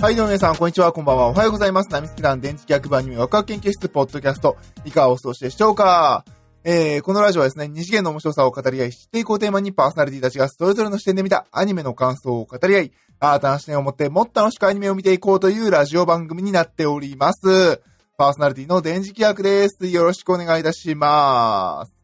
[0.00, 1.26] はい、どうも皆さん、こんにちは、こんばんは。
[1.26, 1.90] おはようございます。
[1.90, 6.24] ナミスキラン電磁気学部アニメワクワク研究室ポッドキャスト、いかがお過ごしでしょうか？
[6.64, 17.82] えー、このラジオはですね、二次元の面白さを語り合い、知っていこうテーマにパーソナリティたちがそれぞれの視点で見たアニメの感想を語り合い、新たな視点を持ってもっと楽しくアニメを見ていこうというラジオ番組になっております。
[18.16, 19.86] パーソナリティの電磁気学です。
[19.86, 21.99] よろしくお願いいたします。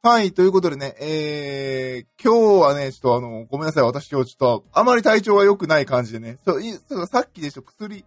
[0.00, 8.04] はい、ということでね、えー、今日はね、ちょっとあの、ごめんなさい、私今日ちょっと、あまり体調が良くない感じでね、そう、さっきでしょ、薬、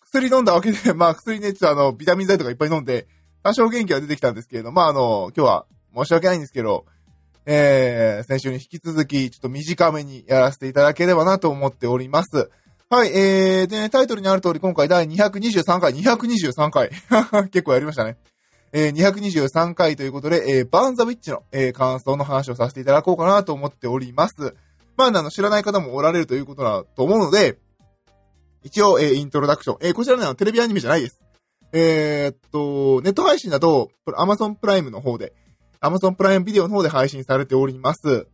[0.00, 3.06] 薬飲んだわけで、 まあ薬ね、ちょっとあの、ビタミン剤とかいっぱい飲んで、
[3.44, 6.86] 多少元気は出てきたんですけれど、まああの、今日は申し訳ないんですけど、
[7.46, 12.50] えー、先週に引き続き、ちょっと短めにやらせていただければなと思っております。
[12.90, 16.90] はい、えー、でね、タイトルにある通り、今回第223回、223回。
[17.50, 18.16] 結構やりましたね。
[18.74, 24.54] えー、223回ということで、えー、バーンザウィッチの、えー、感想の話をさせていただこうかなと思っております。
[24.96, 27.58] まあ、あの、知らない方もおられるということだと思うので、
[28.62, 29.76] 一応、えー、イントロダクション。
[29.82, 31.20] えー、こちらね、あのテレビアニメじゃないです。
[31.72, 35.34] えーっと、ネット配信だと、アマゾンプライムの方で、
[35.80, 38.26] アマゾンプライムビデオの方で配信されております。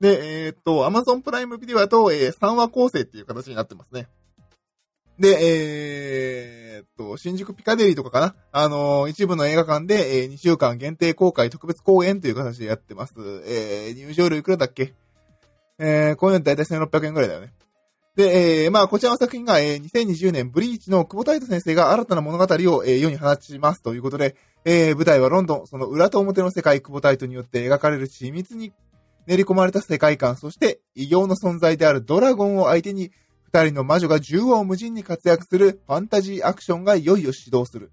[0.00, 4.08] で、えーっと、アマゾンプライムビデオだと、えー、3話構成っていう形になってますね。
[5.18, 8.34] で、えーっと、新宿ピカデリーとかかな？
[8.52, 13.14] あのー一部の映画館で、えー2週間限定公開特別公演という形でやってます。
[13.46, 14.92] えー、入場料いくらだっけ？
[15.78, 17.52] えー、こういうのだいたい1600円くらいだよね。
[18.14, 28.72] で、えー、まあ、こちらの作品が、えー、2020年ブリーチの久保太斗先生が新たな物語を、えー、世に放ちますということで、えー、舞台はロンドン、その裏と表の世界、久保太斗によって描かれる緻密に
[29.26, 33.10] 練り込まれた世界観、そして異形の存在であるドラゴンを相手に、
[33.64, 37.90] 人の魔女が縦横無尽に活躍するファンタジーアクションがいよいよ始動する。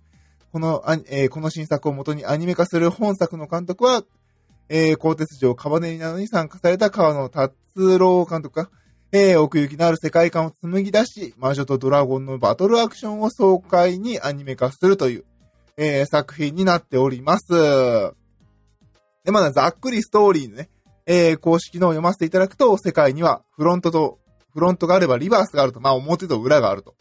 [0.52, 4.04] この、えーこの新作を元にアニメ化する本作の監督は、
[4.70, 8.72] えー、鋼鉄城カバネリなどに参加された川野達郎監督か、
[9.12, 15.26] えー、奥行きのある世界観を紡ぎ出し、魔女とドラゴンのバトルアクションを爽快にアニメ化するという、
[15.78, 17.46] えー、作品になっております。
[19.24, 20.70] で、まだざっくりストーリーのね、
[21.06, 24.20] えー、公式のを読ませていただくと、世界にはフロントと、
[24.54, 26.96] フロントがあればリバースがあると、まあ表と裏があると。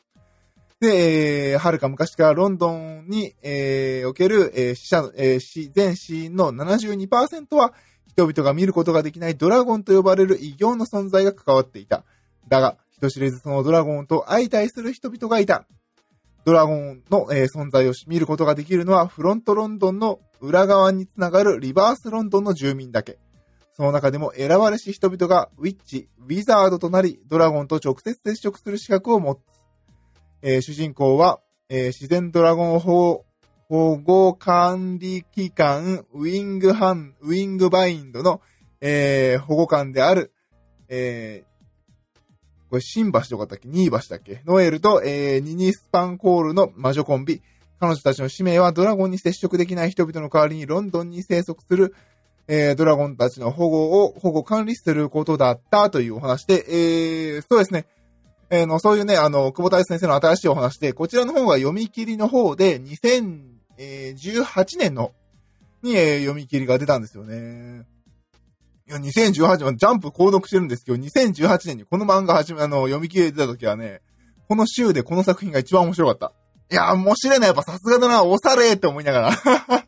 [0.80, 7.72] で、えー、はるか昔からロンドンに、えー、おける、えー死者の、えー死、全死因の72%は、
[8.08, 12.04] 人々が見ることができないドラゴンと呼ばれる異形の存在が関わっていた。
[12.48, 15.66] だが、人知れずそのドラゴンと相対する人々がいた。
[16.44, 23.18] ドラゴンの、えー存在を見ることができるのは、フロントロンドンの裏側につながるリバースロンドンの住民だけ。
[23.74, 29.38] その中でも選ばれし人々がウィッチ、ウィザードとなり、ドラゴンと直接接触する資格を持つ。
[30.42, 33.24] えー主人公は、えー自然ドラゴン保
[33.68, 38.42] 護管理機関、ウィングハン、ウィングバインドの、
[38.80, 40.32] えー保護官である、
[40.88, 41.52] えー
[42.68, 43.68] これ、新橋とかだっけ？
[43.68, 44.42] ニー橋だっけ？
[44.46, 47.42] ノエルと、えーニニスパンコールの魔女コンビ。
[47.80, 51.94] 彼女たちの使命はドラゴンに接触できない人々の代わりにロンドンに生息する、
[52.48, 57.86] えードラゴンたちの保護を、保護管理することだったというお話で、えーそうですね。
[58.50, 65.12] えーの、そういうね、あの、久保田先生の新しいお話で、こちらの方が読み切りの方で、2018年の、
[65.82, 67.86] に、えー読み切りが出たんですよね。
[68.88, 74.00] いや、2018年、ジャンプ購読してるんですけど、2018年にこの漫画始め、あの、読み切り出た時はね、
[74.48, 76.32] この週でこの作品が一番面白かった。
[76.70, 79.30] いや、面白いな、やっぱさすがだな、おされって思いなが
[79.68, 79.86] ら。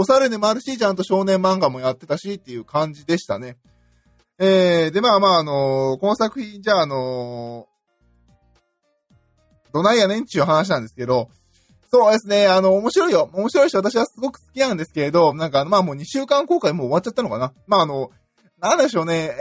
[0.00, 3.56] おされでもあるし、ちゃんと少年漫画もやってたしっていう感じでしたね。
[4.38, 11.28] えー、で、まあまあ、あのーこの作品、じゃあ、あのーどないやねんちゅう話なんですけど、
[11.90, 13.28] そうですね、あの、面白いよ。
[13.32, 17.52] 面白いし、私はすごく好きなんですけれど、なんか、まあもう2週間公開もう終わっちゃったのかな。
[17.66, 18.12] まああの、
[18.60, 19.34] なんでしょうね、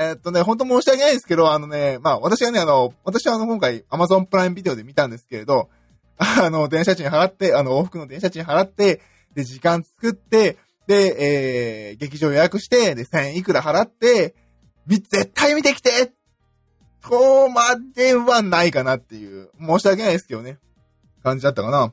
[0.00, 5.70] えーっとね、本当申し訳ないですけど、あのね、まあ私はね、あの、私はあの、今回 Amazon プライムビデオで見たんですけれど、
[6.18, 9.00] あの、電車賃払って、あの、往復の電車賃払って、
[9.34, 14.34] で、時間作って、で、えー、劇場予約して、で、1000いくら払って、
[14.86, 16.12] み、絶対見てきて
[17.02, 17.62] こうま
[17.94, 20.58] ではないかなっていう、申し訳ないですけどね。
[21.22, 21.92] 感じだったかな。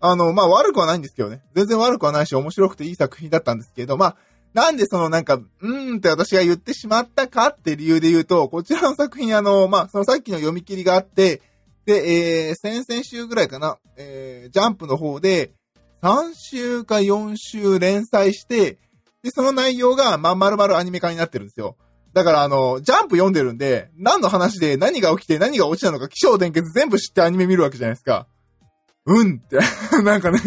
[0.00, 1.42] あの、まあ、悪くはないんですけどね。
[1.54, 4.16] 全然悪くはないし、面白くていい作品だったんですけど、まあ、
[4.54, 11.42] なんでそのなんか、うーんって私が言ってしまったかって理由で言うと、こちらの作品あの、まあ、そのさっきの読み切りがあって、
[11.84, 15.52] で、えー、先々週ぐらいかな、えー、ジャンプの方で、
[16.02, 18.78] 3週か4週連載して、
[19.22, 21.76] で、その内容が、まあ、丸々アニメ化になってるんですよ。
[22.12, 28.26] だからあの、ジャンプ読んでるんで、何の話で何が起きて何が落ちたのか、気象転結全部知ってアニメ見るわけじゃないですか。
[29.06, 29.58] うんって、
[30.02, 30.40] なんかね、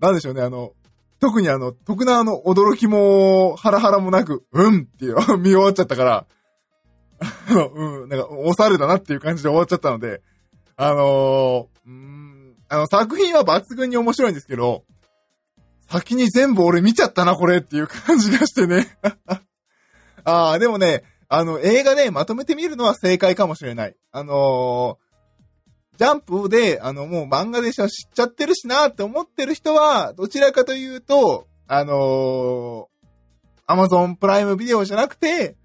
[0.00, 0.72] なんでしょうね、あの、
[1.20, 6.26] 特にあの、特なあの、驚きも、ハラハラもなく、うんっていう 見終わっちゃったから、
[7.74, 10.22] うん、なんか、お猿だなっていう感じで終わっちゃったので、
[10.76, 12.19] あのー、うん、
[12.70, 14.84] あの、作品は抜群に面白いんですけど、
[15.90, 18.86] 先に全部俺見ちゃったな、これっていう感じがしてね。
[20.24, 23.96] ああ、でもね、あの、映画ね、まとめて見るのは正解かもしれない。
[24.12, 32.86] あのー、ジャンプで、あの、もう漫画でしょ知っちゃってるしなって思ってる人は、どちらかというと、あのー、
[33.66, 35.56] アマゾンプライムビデオじゃなくて、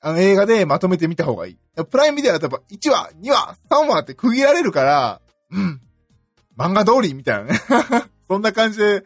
[0.00, 1.58] あの映画でまとめてみた方がいい。
[1.90, 5.80] プライムビデオだとやっぱ1話、2話、3話って区切られるから、うん。
[6.56, 7.60] 漫画通りみたいなね
[8.28, 9.04] そんな感じで、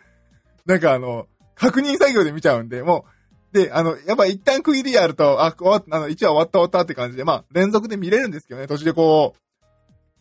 [0.66, 3.04] なんかあの、確認作業で見ちゃうんで、も
[3.52, 9.42] う、で、あの、やっぱ一旦区切りやると、あ、終わ、あの、1話終わった終わったって感じで、まあ、連続で見れるんですけどね、途中でこう、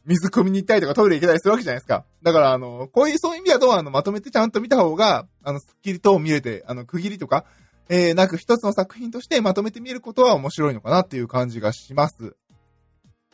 [0.06, 2.06] 水汲みに行ったりとかトイレ行けたりするわけじゃないですか。
[2.23, 7.45] だから、あの、こういう、そういう意味だと、あの、まとめてちゃんと見た方が、あの、スッキリと見れて、あの、区切りとか、
[7.89, 12.35] えー、なく一つの作品としてまとめて見ることは面白いのかなっていう感じがします。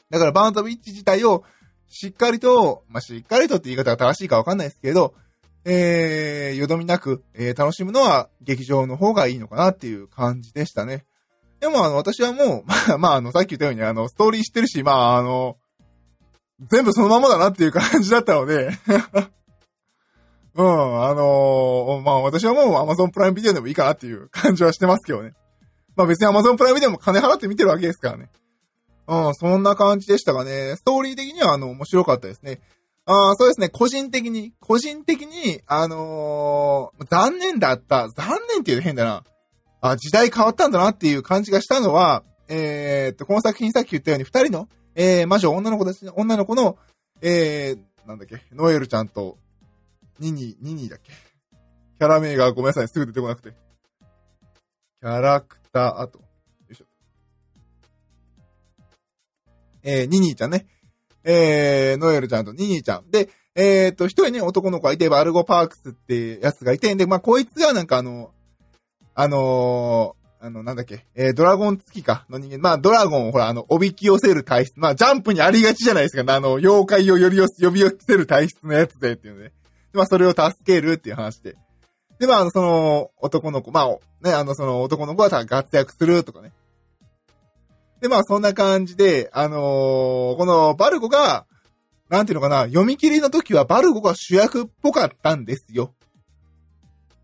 [0.10, 1.44] だから、バーンザビッチ自体を、
[1.90, 5.14] しっかりと、まあ、しっかりとって言い方が正しいかわかんないですけど、
[5.66, 11.06] えー、よどみなく、えー、楽しむのは劇場の方がいいのかなっていう感じでしたね。
[11.60, 15.58] でも、あの、私はもう、 まあ、まあ、あの、さっき言ったように、あの、ストーリー知ってるし、まあ、あの、
[16.62, 18.72] 全部そのままだなっていう感じだったので
[20.56, 25.34] うん、あのー、まあ私はもう Amazon プライムビデオでもいいかなっていう感じはしてますけどね。
[25.96, 28.32] まあ別に Amazon プライムビデオも金払って見てるわけですからね。
[29.08, 32.60] うん、そんな感じでしたがね、ストーリー的にはあの、面白かったですね。
[33.06, 39.24] ああそうですね、個人的に、個人的に、あのー、残念だった、残念っていうと変だな。
[39.80, 44.68] あ、時代変わったんだなっていう感じがしたのは、えー、っと、この作品さっき言ったように二人の
[45.00, 46.76] えー、魔女、女の子たち、女の子の、
[47.22, 49.38] えー、なんだっけ、ノエルちゃんと、
[50.20, 51.12] ニニ、ニニだっけ？
[51.12, 53.52] キャラ名がごめんなさい、すぐ出てこなくて。
[53.52, 56.20] キャラクター、あと、
[59.88, 60.68] えー、ニニーちゃんね。
[61.24, 63.10] えー、ノエルちゃんとニニーちゃん。
[63.10, 68.32] で、えー、っと、一人ね、男の子がいて、バルゴパークスってやつがいて、で、まあ、こいつがなんかあの、
[69.16, 72.60] あのあの、なんだっけ、えー、ドラゴン付きかの人間。
[72.60, 74.74] まあ、ドラゴンをほら、あの、おびき寄せる体質。
[74.76, 76.36] まあ、ジャンプにありがちじゃないですか。
[76.36, 79.54] あの、妖怪をよりよ呼び寄せる体質のやつでっていうね。
[79.94, 81.56] まあ、それを助けるっていう話で。
[82.20, 86.52] で、まあ、の、その、男の子、まあ、ね、あの、その男の子は活躍するとかね。
[88.02, 91.46] で、まあ、そんな感じで、あのー、このバルゴが、
[92.10, 95.94] なんていうのかな、読み切りの時はバルゴが主役っぽかったんですよ。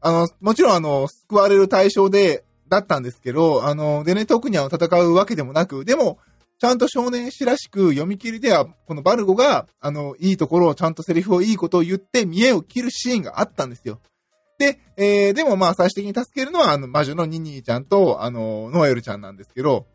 [0.01, 6.17] あの、もちろんあの、救われる対象で、だったんですけど、あの、でね、特には戦うわけでもなく、でも、
[6.59, 13.99] ちゃんと少年誌らしく読み切りでは、このバルゴが、あの、いいところをちゃんとセリフをいいことを言って見栄を切るシーンがあったんですよ。
[14.57, 19.85] で、えー、でもまあ最終的に助けるのは、あの、魔女のニニーちゃんと、あの、ノエルちゃんなんですけど、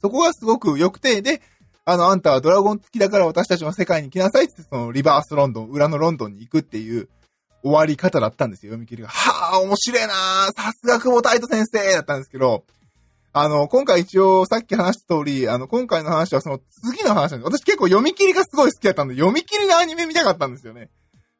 [0.00, 1.42] そこがすごく良くて、で、
[1.84, 7.08] あの、あんたはドラゴン付きだから私たちの世界に来なさいって、そのリバースロンドン、裏のロンドンに行くっていう、
[7.62, 9.08] 終わり方だったんですよ、読み切りが。
[9.08, 12.64] はあ、面白いなぁさすが久保太斗先生だったんですけど、
[13.32, 17.58] あの、今回一応さっき話した通り、あの、今回の話はその次の話なんです。
[17.58, 20.88] 私結構読み切りがすごい好きだったんで、読み切りのアニメ見たかったんですよね。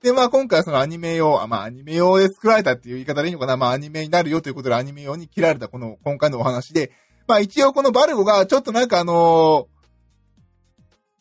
[0.03, 6.93] で、まあ今回はそのアニメ用、まあアニメ用で作られたっていう言い方でいいのかなまあアニメになるよということでアニメ用に切られたこの今回のお話で、
[7.31, 9.69] まあ一応このバルゴがちょっとなんかあの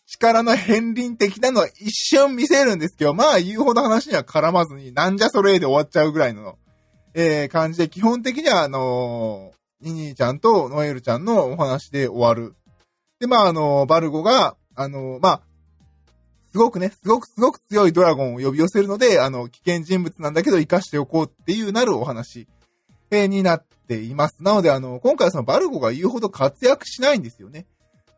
[0.08, 6.58] 力の片鱗的なのは一瞬見せるんですけど、まあ言うほど話には絡まずに、なんじゃそれで終わっちゃうぐらいの、
[7.14, 9.52] えー、感じで、基本的にはあの、
[9.82, 12.56] ニニーちゃんとノエルちゃんのお話で終わる。
[13.20, 15.42] で、まああの、バルゴが、あの、まあ、
[16.52, 22.48] すごくね、すごくすごく強いドラゴンを呼び寄せるので、あの、危険人物なんだけど生かしておこうっていうなるお話、
[23.12, 24.38] になっています。
[24.42, 27.66] なので、あの、今回はそのバルゴが言うほど活躍しないんですよね。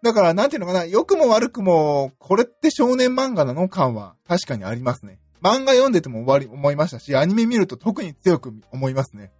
[0.03, 5.19] だから、なんていうのかな、良くも悪くも、これって少年漫画なの感は確かにありますね。
[5.41, 9.31] 漫画読んでても終わり、思いましたし、アニメ見ると特に強く思いますね。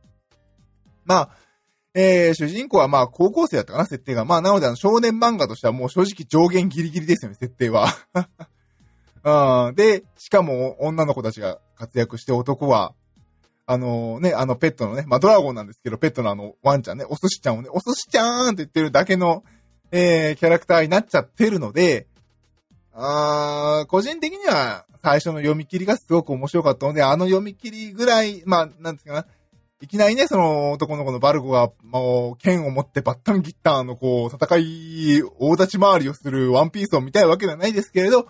[1.06, 1.30] まあ、
[1.94, 4.24] えー、主人公はまあ高校生だったかな、設定が。
[4.24, 7.88] まあなのであの少年漫画としてはもう正直上限ギリギリですよね、設定は。
[9.68, 12.94] うん、で、しかも女の子たちが活躍して男は、
[13.72, 19.46] あのね、あのペットのね、まあドラゴンなんですけど、ペットのあのワンちゃんね、お寿司ちゃんをね、お寿司ちゃーんって言ってるだけの、
[19.92, 22.08] えー、キャラクターになっちゃってるので、
[22.94, 29.26] あー、個人的には最初の読み切りがすごく面白かったので、あの読み切りぐらい、まあ、なんですかな、
[29.82, 38.28] いきなりね、その男の子のバルゴが、もう、剣を持ってバッタンギッターのこう、戦い、大立ち回りをするワンピースを見たいわけではないですけれど、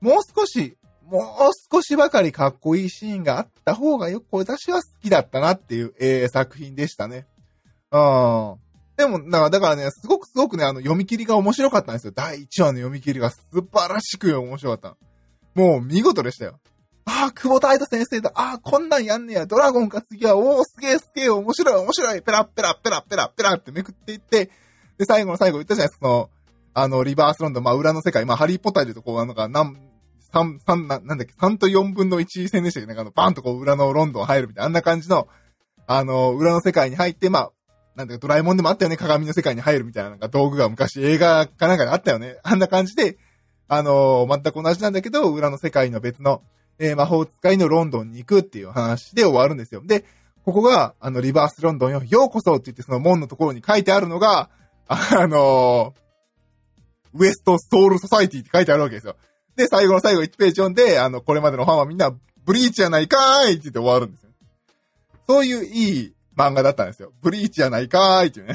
[0.00, 0.78] もう少し、
[1.10, 1.22] もう
[1.72, 7.26] 少しばかりかっこいいシーンがあった方がよく私は好きだったなっていう、えー、作品でしたね。
[7.90, 8.56] うん。
[8.96, 12.12] でも、だからだからね、すごくすごくね、あの、読み切りが面白かったんですよ。
[12.14, 13.40] 第1話の読み切りが素
[13.72, 14.96] 晴らしく面白かった。
[15.54, 16.58] もう見事でしたよ。
[17.06, 18.32] ああ、久保太斗先生だ。
[18.34, 19.46] ああ、こんなんやんねや。
[19.46, 20.36] ドラゴンか次は。
[20.36, 22.22] おー、すげえすげえ、面白い面白い。
[22.22, 24.50] ペラペラペラペラペラってめくっていって、
[24.98, 26.30] で、最後の最後言ったじゃないですか、その、
[26.74, 29.76] あの、リバースロンド、まあ、裏の世界、まあ、ハリーポッターで言うとこう、なんか、なん、
[30.32, 35.28] 三、三、ななんだっけ、三と四分の一戦でしたっけなんかあの、バンとこう、裏のロンドン入るみたいな、あんな感じの、
[35.86, 37.52] あの、裏の世界に入って、まあ、
[37.96, 42.38] なんだかドラえもんでもあったよね、鏡の世界に入るみたいな、なんか道具が昔映画かなんかであったよね。
[42.42, 43.18] あんな感じで、
[43.68, 46.42] あの、全く同じなんだけど、裏の世界の別の、
[46.78, 49.82] えー、魔法使いのロンドンに行くっていう話で終わるんですよ。
[49.84, 50.04] で、
[50.44, 54.48] ここが、あの、リバースロンドンよ、ようこそって言ってその門のところに書いてあるのが、
[54.86, 59.16] あのー、ウエストソウルソサイティって書いてあるわけですよ。
[59.58, 64.30] で、最後の最後1ページ読んで、あの、これまでのファンはみんな、ブリーチやないかーいって言って終わるんですよ。
[65.28, 67.12] そういういい漫画だったんですよ。
[67.20, 68.54] ブリーチやないかーいっていうね。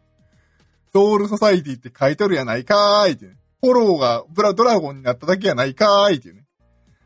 [0.92, 3.38] ソウルソサイティって書いとるやないかーいってね。
[3.62, 6.44] フォローがブラドラゴンになっただけやないかーいっていうね。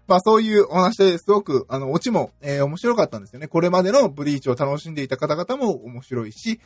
[0.08, 3.46] まあそういうお話ですごく、あの、オチも、えー、面白かったんですよね。
[3.46, 6.60] これまでのブリーチを楽しんでいた方々も面白いし、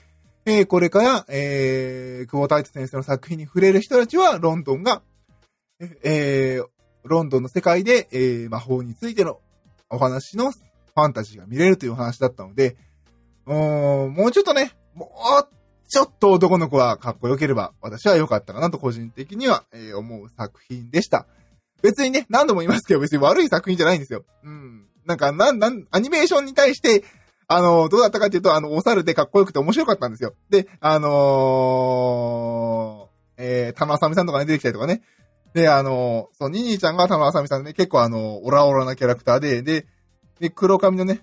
[0.47, 5.03] えー、これから、えー、久保太一先生の作品に触れる人たちは、ロンドンが、
[6.03, 6.67] えー、
[7.05, 9.41] ロンドンの世界で、えー、魔法についての
[9.91, 12.77] お話のファンタジーが見れるという話だったので、
[13.47, 15.11] もうちょっとね、も
[15.41, 15.49] う
[15.89, 21.27] ちょっと男の子はかっこよければ、私は良かったかなと個人的には、えー、思う作品でした。
[21.83, 24.25] 別にね、何度も言いますけど、別に悪い作品じゃないんですよ。
[24.45, 24.87] うん。
[25.05, 27.03] なんか、なん、なん、アニメーションに対して、
[27.49, 30.35] あの、どうだったかっていうと、あの、お猿でかっこよくて面白かったんですよ。
[30.49, 35.03] で、あのー、えー、田野あさみさんとかね、出てきたりとかね。
[35.55, 39.87] で、あの、そう、ニニーちゃんが田野あさみさんでね、結構あの、オラオラなキャラクターで、で、
[40.41, 41.21] で、黒髪のね、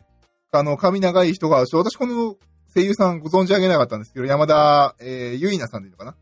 [0.52, 2.36] あの、髪長い人が、私この
[2.74, 6.16] 声優さんご存知上げなかったんですけど、山田、えー、ゆいなさんでいいのかな？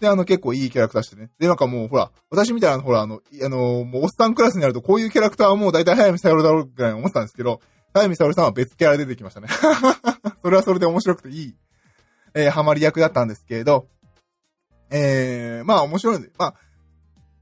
[0.00, 1.30] で、あの、結構いいキャラクターしてね。
[1.38, 7.60] で、なんかもう、ほら、私みたいな、ほら、あの、あの、もう、おっさんクラスになると、こういうキャラクターはもう大体早見さよるだろうぐらい思ってたんですけど、
[7.92, 9.48] 早見さよるさんは別キャラ出てきましたね。
[10.42, 11.56] それはそれで面白くていい、
[12.34, 13.88] えー、ハマり役だったんですけれど、
[14.90, 16.54] えー、まあ面白いんで、まあ、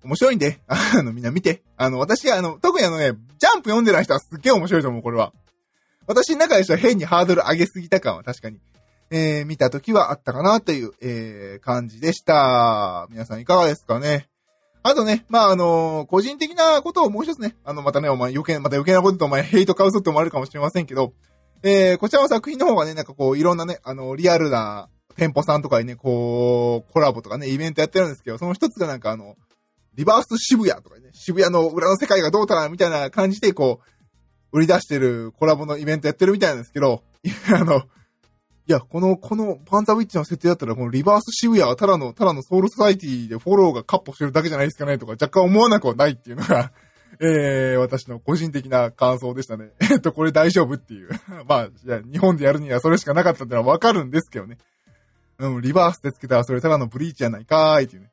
[0.04, 1.62] 面白いんで、 あの、みんな見て。
[1.76, 5.32] あの、私、あの、特にあのね、ジャンプ読んでない人はすっげえ面白いと思う、これは。
[6.06, 8.60] 私の中では変にハードル上げすぎた感は確かに
[9.10, 13.06] えー、見た時はあったかなという、えー、感じでした。
[13.10, 14.28] 皆さんいかがですかね。
[14.82, 21.12] あとね、まあ、あのー、個人的なことをもう一つね、あの、またね、お前余計、また余計なこととお前ヘイト買うぞって思われるかもしれませんけど、
[21.62, 29.36] えー、こちらの作品の方がね、なんかこう、いろんなね、あの、リアルな店舗さんとかにね、こう、コラボとかね、イベントやってるんですけど、その一つがなんかあの、
[29.98, 33.80] リバース渋谷とかね、渋谷の裏の世界がどうたらみたいな感じで、こ
[34.52, 37.02] う、売り出してるコラボのイベントやってるみたいなんですけど、
[37.52, 37.82] あの、い
[38.68, 46.70] や、この、このパンザウィッチの設定だったら、このリバース渋谷はただの、ただのソウルソサイティでフォローがカッポしてるだけじゃないですかねとか若干思わなくはないっていうのが
[47.20, 49.70] えー、私の個人的な感想でしたね。
[49.90, 51.08] えっと、これ大丈夫っていう。
[51.48, 54.58] まあ、いや、日本でやるにはそれしかなかったってのはわかるんですけどね。
[55.38, 58.10] うん、リバースでつけたらそれただのブリーチやないかーいっていうね。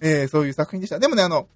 [0.00, 0.98] えー、そういう作品でした。
[0.98, 1.48] でもね、あの、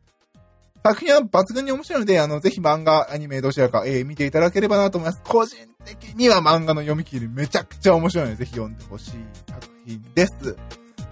[0.85, 5.23] 作品は抜群に面白いので、あの、ぜひ漫画、アニメ、どちらか、えー、見ていただければなと思います。
[5.25, 9.13] 個人的には漫画の読み切りめちゃくちゃ面白いので、ぜひ読んでほしい
[9.49, 10.57] 作品です。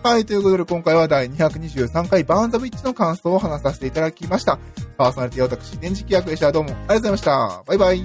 [0.02, 4.58] はい、ということで今回は第223回バーンザビッチの感想を話させていただきました。
[4.98, 6.50] パーソナリティは私、電磁気役でした。
[6.50, 7.62] どうもありがとうございました。
[7.66, 8.02] バイバイ。